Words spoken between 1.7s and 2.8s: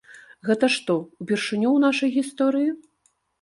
ў нашай гісторыі?!